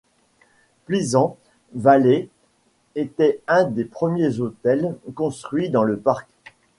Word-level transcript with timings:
Pleasant 0.87 1.37
Valley 1.75 2.27
était 2.95 3.39
un 3.47 3.65
des 3.65 3.85
premiers 3.85 4.39
hôtels 4.39 4.97
construits 5.13 5.69
dans 5.69 5.83
le 5.83 5.99
parc. 5.99 6.27